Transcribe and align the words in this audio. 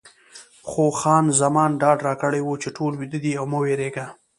خو 0.67 0.83
خان 0.99 1.25
زمان 1.41 1.69
ډاډ 1.81 1.99
راکړی 2.07 2.41
و 2.43 2.53
چې 2.61 2.69
ټول 2.77 2.91
ویده 2.99 3.19
دي 3.25 3.33
او 3.39 3.45
مه 3.51 3.59
وېرېږه. 3.61 4.05